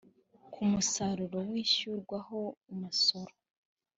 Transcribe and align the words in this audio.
ku 0.53 0.59
musaruro 0.71 1.39
wishyurwaho 1.51 2.39
umusoro 2.71 3.33